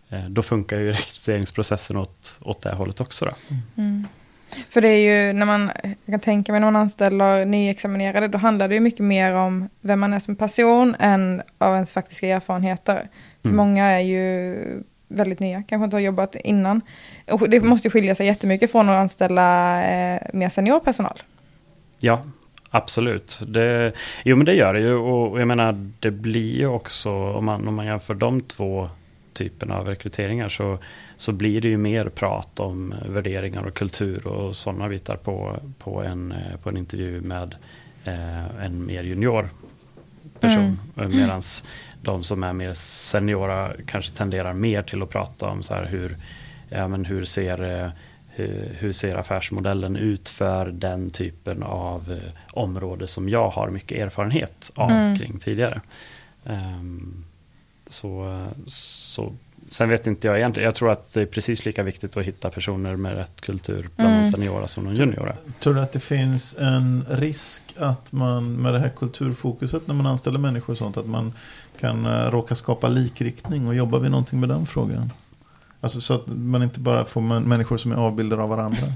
[0.10, 3.26] eh, då funkar ju rekryteringsprocessen åt, åt det hållet också.
[3.26, 3.56] Då.
[3.78, 4.08] Mm.
[4.70, 8.38] För det är ju när man, jag kan tänka mig när man anställer nyexaminerade, då
[8.38, 12.28] handlar det ju mycket mer om vem man är som person än av ens faktiska
[12.28, 13.10] erfarenheter.
[13.44, 13.58] Mm.
[13.58, 14.56] många är ju
[15.08, 16.82] väldigt nya, kanske inte har jobbat innan.
[17.32, 21.22] Och det måste ju skilja sig jättemycket från att anställa eh, mer senior personal.
[22.00, 22.24] Ja,
[22.70, 23.42] absolut.
[23.48, 23.94] Det,
[24.24, 27.68] jo men det gör det ju och, jag menar det blir ju också om man,
[27.68, 28.90] om man jämför de två
[29.38, 30.80] typerna av rekryteringar så
[31.18, 36.02] så blir det ju mer prat om värderingar och kultur och sådana bitar på, på,
[36.02, 37.56] en, på en intervju med
[38.04, 39.50] eh, en mer junior
[40.40, 40.80] person.
[40.98, 41.18] Mm.
[41.18, 41.42] Medan
[42.02, 46.18] de som är mer seniora kanske tenderar mer till att prata om så här hur,
[46.70, 47.92] ja, men hur ser eh,
[48.28, 54.02] hur, hur ser affärsmodellen ut för den typen av eh, område som jag har mycket
[54.02, 55.18] erfarenhet av mm.
[55.18, 55.82] kring tidigare.
[56.44, 57.27] Um,
[57.90, 59.34] så, så
[59.70, 60.66] Sen vet inte jag egentligen.
[60.66, 64.12] Jag tror att det är precis lika viktigt att hitta personer med rätt kultur bland
[64.12, 64.24] mm.
[64.24, 65.36] de seniora som de juniora.
[65.60, 70.06] Tror du att det finns en risk att man med det här kulturfokuset när man
[70.06, 71.34] anställer människor och sånt att man
[71.80, 75.12] kan uh, råka skapa likriktning och jobba vi någonting med den frågan?
[75.82, 78.88] Alltså så att man inte bara får människor som är avbilder av varandra.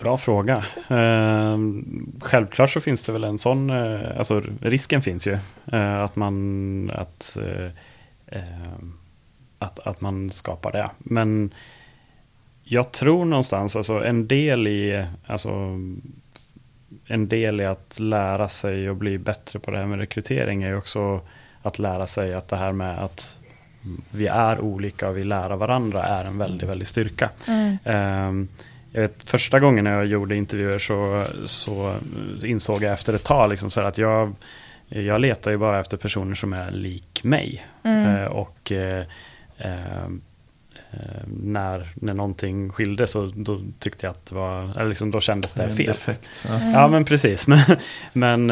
[0.00, 0.64] Bra fråga.
[0.88, 1.58] Eh,
[2.20, 5.38] självklart så finns det väl en sån, eh, alltså risken finns ju.
[5.72, 7.70] Eh, att man att, eh,
[8.38, 8.92] ehm,
[9.58, 10.90] att, att man skapar det.
[10.98, 11.54] Men
[12.64, 15.50] jag tror någonstans, alltså en del i, alltså
[17.06, 20.76] en del i att lära sig och bli bättre på det här med rekrytering är
[20.76, 21.20] också
[21.62, 23.38] att lära sig att det här med att
[24.10, 27.30] vi är olika och vi lär av varandra är en väldigt, väldigt styrka.
[27.48, 28.48] Mm.
[28.92, 31.96] Jag vet, första gången jag gjorde intervjuer så, så
[32.44, 34.34] insåg jag efter ett tag liksom så att jag,
[34.88, 37.66] jag letar ju bara efter personer som är lik mig.
[37.82, 38.16] Mm.
[38.16, 38.98] Uh, och uh,
[39.66, 40.08] uh,
[41.26, 45.54] när, när någonting skilde så då tyckte jag att det var, eller liksom då kändes
[45.54, 45.86] det, det fel.
[45.86, 46.70] Defekt, ja.
[46.72, 46.88] ja.
[46.88, 47.60] men precis, men,
[48.12, 48.46] men,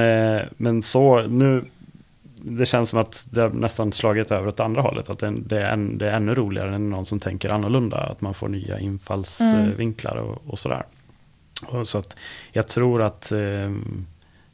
[0.57, 1.65] men så nu
[2.49, 5.11] det känns som att det har nästan slagit över åt andra hållet.
[5.11, 7.97] Att det, det, är, en, det är ännu roligare än någon som tänker annorlunda.
[7.97, 10.87] Att man får nya infallsvinklar och, och sådär.
[11.67, 12.17] Och så att
[12.53, 13.73] jag tror att, eh,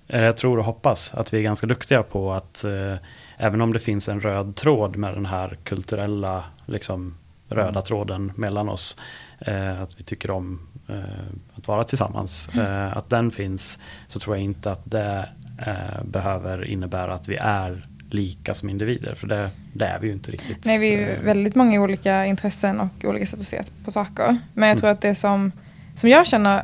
[0.07, 2.97] jag tror och hoppas att vi är ganska duktiga på att eh,
[3.37, 7.15] även om det finns en röd tråd med den här kulturella liksom,
[7.49, 7.83] röda mm.
[7.83, 8.99] tråden mellan oss.
[9.39, 10.97] Eh, att vi tycker om eh,
[11.55, 12.49] att vara tillsammans.
[12.53, 12.67] Mm.
[12.67, 13.79] Eh, att den finns
[14.09, 19.15] så tror jag inte att det eh, behöver innebära att vi är lika som individer.
[19.15, 20.65] För det, det, är vi ju inte riktigt.
[20.65, 24.37] Nej, vi är ju väldigt många olika intressen och olika sätt att se på saker.
[24.55, 24.95] Men jag tror mm.
[24.95, 25.53] att det som,
[25.97, 26.63] som jag känner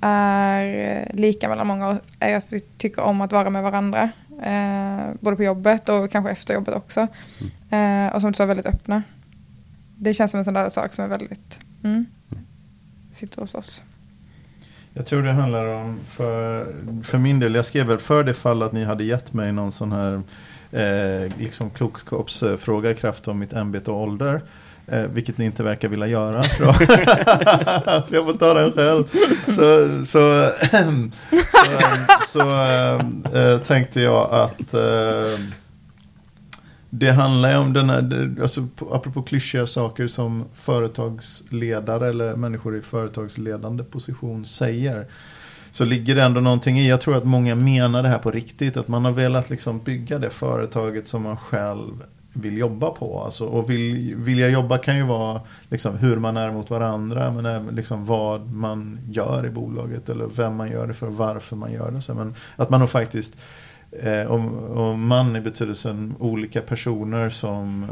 [0.00, 4.10] är lika mellan många är att vi tycker om att vara med varandra.
[4.42, 7.06] Eh, både på jobbet och kanske efter jobbet också.
[7.70, 8.06] Mm.
[8.06, 9.02] Eh, och som du sa, väldigt öppna.
[9.96, 12.44] Det känns som en sån där sak som är väldigt, mm, mm.
[13.12, 13.82] sitter hos oss.
[14.94, 16.66] Jag tror det handlar om, för,
[17.02, 19.72] för min del, jag skrev väl för det fall att ni hade gett mig någon
[19.72, 20.22] sån här
[20.72, 24.40] eh, liksom klokskapsfråga i kraft av mitt ämbete och ålder.
[24.86, 26.42] Eh, vilket ni inte verkar vilja göra.
[28.08, 29.04] så jag får ta den själv.
[29.46, 30.50] Så, så,
[31.52, 31.62] så,
[32.28, 32.40] så
[33.38, 35.38] äh, tänkte jag att äh,
[36.94, 42.82] det handlar ju om den här, alltså, apropå klyschiga saker som företagsledare eller människor i
[42.82, 45.06] företagsledande position säger.
[45.70, 48.76] Så ligger det ändå någonting i, jag tror att många menar det här på riktigt,
[48.76, 53.22] att man har velat liksom bygga det företaget som man själv vill jobba på.
[53.24, 57.46] Alltså, och vill, vilja jobba kan ju vara liksom, hur man är mot varandra, men
[57.46, 61.56] även liksom, vad man gör i bolaget eller vem man gör det för och varför
[61.56, 62.00] man gör det.
[62.00, 63.36] Så, men att man nog faktiskt
[64.00, 67.86] Eh, om, om man i betydelsen olika personer som,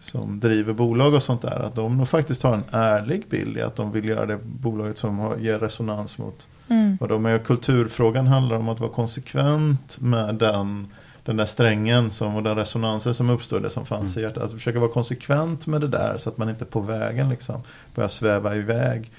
[0.00, 1.60] som driver bolag och sånt där.
[1.60, 4.98] Att de nog faktiskt har en ärlig bild i att de vill göra det bolaget
[4.98, 6.96] som har, ger resonans mot mm.
[7.00, 7.38] vad de är.
[7.38, 10.86] Kulturfrågan handlar om att vara konsekvent med den,
[11.24, 14.24] den där strängen som, och den resonansen som uppstår, det som fanns mm.
[14.24, 14.44] i hjärtat.
[14.44, 17.62] Att försöka vara konsekvent med det där så att man inte på vägen liksom
[17.94, 19.10] börjar sväva iväg.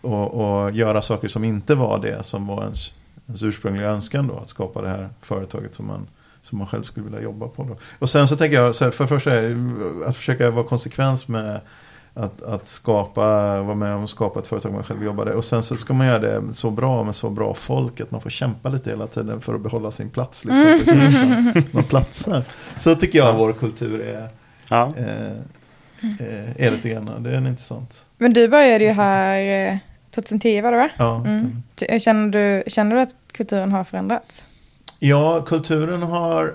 [0.00, 2.92] Och, och göra saker som inte var det som var ens
[3.30, 6.06] ens ursprungliga önskan då, att skapa det här företaget som man,
[6.42, 7.64] som man själv skulle vilja jobba på.
[7.64, 7.76] Då.
[7.98, 9.30] Och sen så tänker jag, så här, för första,
[10.08, 11.60] att försöka vara konsekvens med
[12.14, 13.22] att, att skapa,
[13.62, 15.34] vara med om att skapa ett företag man själv jobbade.
[15.34, 18.20] Och sen så ska man göra det så bra med så bra folk att man
[18.20, 20.44] får kämpa lite hela tiden för att behålla sin plats.
[20.44, 21.64] Liksom, mm.
[21.70, 22.44] man platsar.
[22.78, 24.28] Så tycker jag vår kultur är,
[24.68, 24.92] ja.
[24.96, 25.30] eh,
[26.02, 27.22] eh, är lite grann.
[27.22, 28.04] Det är intressant.
[28.18, 29.80] Men du började ju här
[30.14, 30.90] 2010 var det va?
[30.98, 31.62] Ja, mm.
[32.00, 34.44] känner, du, känner du att kulturen har förändrats?
[34.98, 36.54] Ja, kulturen har,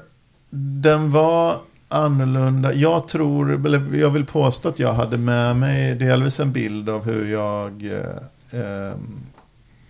[0.81, 1.57] den var
[1.89, 2.73] annorlunda.
[2.73, 7.05] Jag tror, eller jag vill påstå att jag hade med mig delvis en bild av
[7.05, 8.95] hur jag eh, eh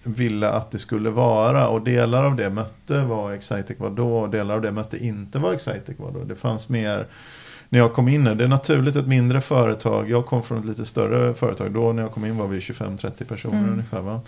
[0.08, 1.68] ville att det skulle vara.
[1.68, 5.40] Och delar av det mötte vad Excitec var då och delar av det mötte inte
[5.40, 6.24] vad Excitec var då.
[6.24, 7.08] Det fanns mer
[7.70, 10.10] när jag kom in Det är naturligt ett mindre företag.
[10.10, 11.72] Jag kom från ett lite större företag.
[11.72, 13.72] Då när jag kom in var vi 25-30 personer mm.
[13.72, 14.02] ungefär.
[14.02, 14.22] Va?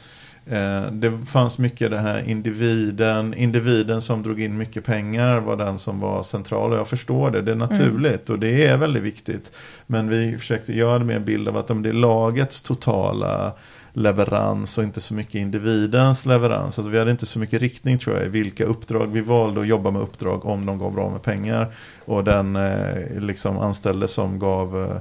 [0.50, 5.80] Eh, det fanns mycket det här individen, individen som drog in mycket pengar var den
[5.80, 8.36] som var central och jag förstår det, det är naturligt mm.
[8.36, 9.52] och det är väldigt viktigt.
[9.88, 13.54] Men vi försökte göra det med en bild av att om det är lagets totala
[13.98, 16.80] leverans och inte så mycket individens leverans.
[16.80, 19.68] Alltså vi hade inte så mycket riktning tror jag i vilka uppdrag vi valde att
[19.68, 21.74] jobba med uppdrag om de gav bra med pengar.
[22.06, 24.98] Och den eh, liksom anställde som gav eh,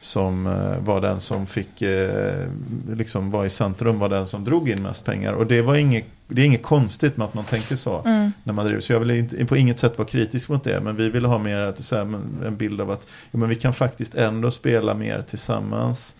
[0.00, 2.46] som eh, var den som fick eh,
[2.92, 5.32] liksom vara i centrum var den som drog in mest pengar.
[5.32, 8.32] Och det var inget, det är inget konstigt med att man tänker så mm.
[8.44, 8.80] när man driver.
[8.80, 10.80] Så jag vill inte, på inget sätt vara kritisk mot det.
[10.80, 12.00] Men vi ville ha mer att, här,
[12.46, 16.14] en bild av att ja, men vi kan faktiskt ändå spela mer tillsammans.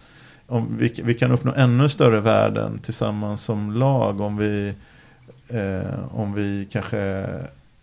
[0.50, 4.74] Om vi, vi kan uppnå ännu större värden tillsammans som lag om vi,
[5.48, 7.26] eh, om vi kanske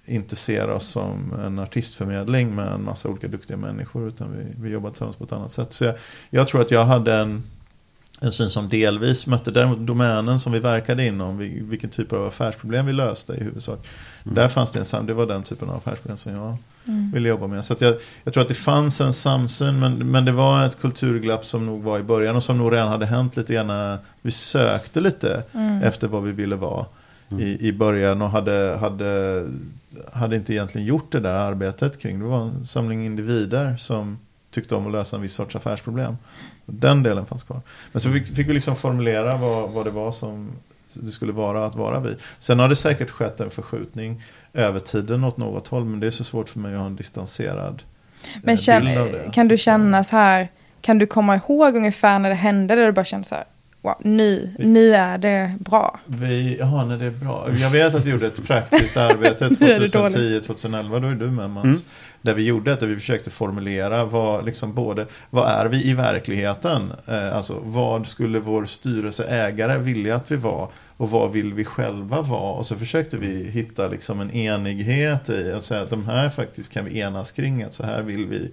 [0.06, 4.08] inte ser oss som en artistförmedling med en massa olika duktiga människor.
[4.08, 5.74] Utan vi, vi jobbar tillsammans på ett annat sätt.
[5.74, 5.96] Så jag,
[6.30, 7.44] jag tror att jag hade en,
[8.22, 11.38] en syn som delvis mötte däremot domänen som vi verkade inom.
[11.70, 13.88] Vilken typ av affärsproblem vi löste i huvudsak.
[14.24, 14.36] Mm.
[14.36, 17.12] Där fanns det en det var den typen av affärsproblem som jag mm.
[17.12, 17.66] ville jobba med.
[17.66, 21.46] Så jag, jag, tror att det fanns en samsyn men, men det var ett kulturglapp
[21.46, 23.98] som nog var i början och som nog redan hade hänt lite grann.
[24.22, 25.82] Vi sökte lite mm.
[25.82, 26.86] efter vad vi ville vara
[27.32, 27.44] mm.
[27.44, 29.44] i, i början och hade, hade
[30.14, 32.20] hade inte egentligen gjort det där arbetet kring.
[32.20, 34.18] Det var en samling individer som
[34.56, 36.18] tyckte om att lösa en viss sorts affärsproblem.
[36.66, 37.62] Den delen fanns kvar.
[37.92, 40.52] Men så fick, fick vi liksom formulera vad, vad det var som
[40.94, 42.16] det skulle vara att vara vi.
[42.40, 45.86] Sen har det säkert skett en förskjutning över tiden åt något håll.
[45.86, 47.84] Men det är så svårt för mig att ha en distanserad
[48.44, 49.32] men eh, känn, bild av det.
[49.34, 50.48] Kan du känna så här,
[50.82, 53.46] kan du komma ihåg ungefär när det hände där du bara kände så här,
[53.86, 56.00] wow, nu, nu är det bra.
[56.06, 57.50] Vi, jaha, när det är bra.
[57.62, 61.66] Jag vet att vi gjorde ett praktiskt arbete 2010-2011, då är du med Mats.
[61.66, 61.78] Mm.
[62.22, 65.94] Där vi gjorde det, där vi försökte formulera vad, liksom både, vad är vi i
[65.94, 66.94] verkligheten?
[67.08, 70.70] Eh, alltså vad skulle vår styrelseägare vilja att vi var?
[70.98, 72.54] Och vad vill vi själva vara?
[72.54, 76.74] Och så försökte vi hitta liksom en enighet i att säga att de här faktiskt
[76.74, 77.64] kan vi enas kring.
[77.64, 78.52] Att så här vill vi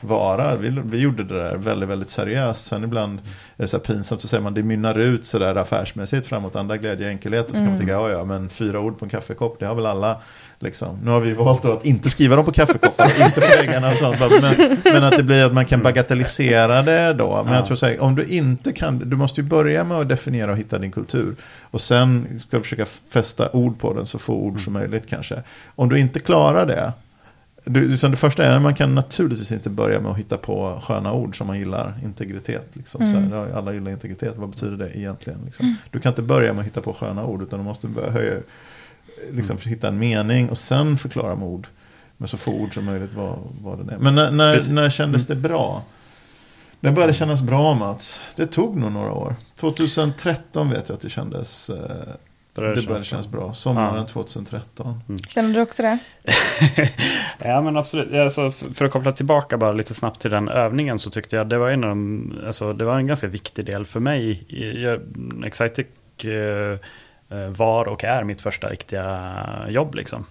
[0.00, 0.56] vara.
[0.56, 2.66] Vi, vi gjorde det där väldigt, väldigt seriöst.
[2.66, 3.18] Sen ibland
[3.56, 6.56] är det så här pinsamt så säger man det mynnar ut så där affärsmässigt framåt
[6.56, 7.44] andra glädje och enkelhet.
[7.44, 7.78] Och så kan man mm.
[7.78, 10.20] tänka, ja ja, men fyra ord på en kaffekopp, det har väl alla.
[10.58, 10.98] Liksom.
[11.04, 14.20] Nu har vi valt att inte skriva dem på kaffekoppar, inte på väggarna och sånt.
[14.20, 17.42] Men, men, att det blir att man kan bagatellisera det då.
[17.44, 20.08] Men jag tror så här, om du inte kan, du måste ju börja med att
[20.08, 21.36] definiera och hitta din kultur.
[21.62, 25.42] Och sen ska du försöka fästa ord på den, så få ord som möjligt kanske.
[25.74, 26.92] Om du inte klarar det,
[27.64, 30.80] du, liksom det första är att man kan naturligtvis inte börja med att hitta på
[30.82, 32.00] sköna ord som man gillar.
[32.04, 32.68] Integritet.
[32.72, 33.02] Liksom.
[33.02, 33.30] Mm.
[33.30, 35.40] Så här, alla gillar integritet, vad betyder det egentligen?
[35.44, 35.66] Liksom.
[35.66, 35.76] Mm.
[35.90, 38.34] Du kan inte börja med att hitta på sköna ord utan du måste börja höja,
[39.30, 39.68] liksom, mm.
[39.68, 41.66] hitta en mening och sen förklara med ord.
[42.16, 43.98] Med så få ord som möjligt vad, vad den är.
[43.98, 45.82] Men när, när, när kändes det bra?
[46.80, 48.20] Det började kännas bra Mats.
[48.36, 49.34] Det tog nog några år.
[49.56, 52.14] 2013 vet jag att det kändes eh,
[52.54, 53.40] började det började kännas bra.
[53.40, 53.52] bra.
[53.52, 54.06] Sommaren ja.
[54.06, 55.00] 2013.
[55.08, 55.18] Mm.
[55.18, 55.98] Känner du också det?
[57.38, 58.14] ja men absolut.
[58.14, 61.58] Alltså, för att koppla tillbaka bara lite snabbt till den övningen så tyckte jag det
[61.58, 64.44] var en, av de, alltså, det var en ganska viktig del för mig.
[64.82, 65.00] Jag,
[65.46, 65.86] Excitic
[66.24, 66.78] eh,
[67.48, 70.26] var och är mitt första riktiga jobb liksom.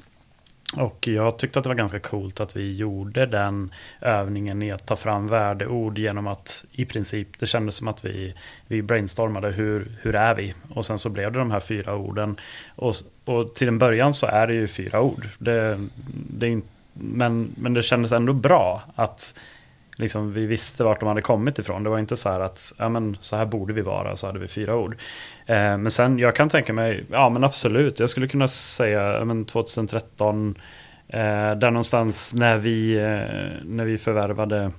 [0.75, 4.86] Och jag tyckte att det var ganska coolt att vi gjorde den övningen i att
[4.86, 8.34] ta fram värdeord genom att i princip, det kändes som att vi,
[8.67, 10.53] vi brainstormade hur, hur är vi?
[10.73, 12.39] Och sen så blev det de här fyra orden.
[12.75, 15.29] Och, och till en början så är det ju fyra ord.
[15.38, 15.88] Det,
[16.29, 16.62] det är,
[16.93, 19.39] men, men det kändes ändå bra att
[19.99, 21.83] liksom, vi visste vart de hade kommit ifrån.
[21.83, 24.39] Det var inte så här att ja, men, så här borde vi vara, så hade
[24.39, 24.95] vi fyra ord.
[25.45, 29.45] Eh, men sen, jag kan tänka mig, ja men absolut, jag skulle kunna säga men
[29.45, 30.55] 2013,
[31.07, 31.19] eh,
[31.55, 34.71] där någonstans när vi, eh, när vi förvärvade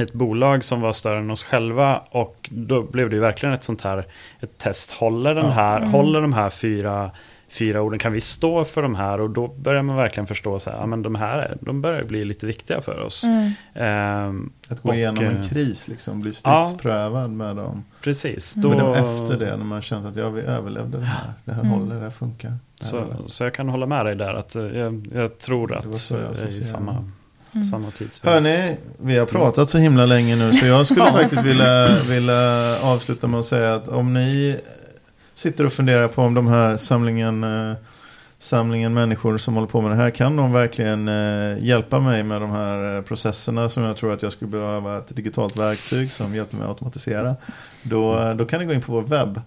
[0.00, 3.62] ett bolag som var större än oss själva och då blev det ju verkligen ett
[3.62, 4.04] sånt här
[4.40, 4.92] ett test.
[4.92, 5.90] Håller, den här, mm.
[5.90, 7.10] håller de här fyra
[7.50, 9.20] fyra orden, kan vi stå för de här?
[9.20, 12.24] Och då börjar man verkligen förstå så här, ja, men de här de börjar bli
[12.24, 13.24] lite viktiga för oss.
[13.24, 13.52] Mm.
[13.74, 17.84] Ehm, att gå och, igenom en eh, kris, liksom, bli stridsprövad ja, med dem.
[18.02, 18.54] Precis.
[18.54, 21.62] Då, Men efter det, när man känt att ja, vi överlevde det här, det här
[21.62, 21.72] mm.
[21.72, 22.48] håller, det här funkar.
[22.50, 25.76] Det här så, så jag kan hålla med dig där, att eh, jag, jag tror
[25.76, 27.04] att jag är i samma
[27.52, 27.64] Mm.
[27.64, 32.76] Samma Hörni, vi har pratat så himla länge nu så jag skulle faktiskt vilja, vilja
[32.82, 34.60] avsluta med att säga att om ni
[35.40, 37.76] sitter och funderar på om de här samlingen, eh,
[38.38, 42.40] samlingen människor som håller på med det här, kan de verkligen eh, hjälpa mig med
[42.40, 46.34] de här eh, processerna som jag tror att jag skulle behöva ett digitalt verktyg som
[46.34, 47.36] hjälper mig att automatisera.
[47.82, 49.40] Då, eh, då kan ni gå in på vår webb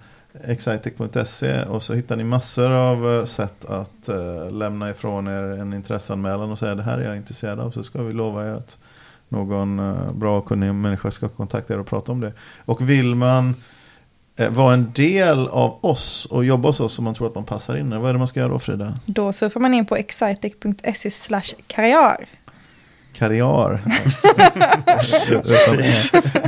[0.44, 4.10] excitec.se och så hittar ni massor av eh, sätt att
[4.52, 8.04] lämna ifrån er en intresseanmälan och säga det här är jag intresserad av så ska
[8.04, 8.80] vi lova er att
[9.30, 12.34] någon bra och kunnig människa ska kontakta er och prata om det.
[12.66, 13.56] Och vill man
[14.36, 17.78] vara en del av oss och jobba hos oss om man tror att man passar
[17.78, 17.90] in.
[17.90, 18.94] Vad är det man ska göra då Frida?
[19.06, 22.28] Då surfar man in på excitec.se slash karriär.
[23.14, 23.80] Karriär.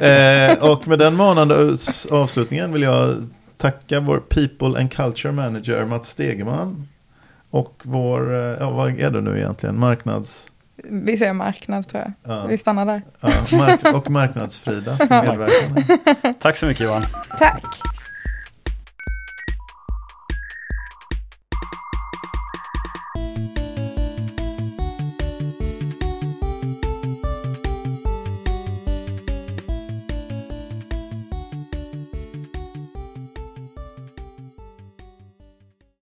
[0.52, 1.78] eh, och med den manande
[2.12, 6.88] avslutningen vill jag tacka vår People and Culture Manager Mats Stegeman.
[7.50, 10.52] Och vår, eh, ja vad är det nu egentligen, marknads...
[10.84, 12.36] Vi säger marknad tror jag.
[12.36, 12.46] Ja.
[12.46, 13.02] Vi stannar där.
[13.20, 16.34] Ja, mark och marknadsfrida för medverkan.
[16.40, 17.06] Tack så mycket Johan.
[17.40, 17.64] Tack.